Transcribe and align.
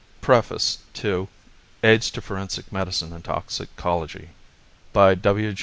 pgdp.net 0.23 1.27
AIDS 1.83 2.09
TO 2.09 2.21
FORENSIC 2.23 2.71
MEDICINE 2.71 3.13
AND 3.13 3.23
TOXICOLOGY 3.23 4.29
BY 4.93 5.13
W. 5.13 5.55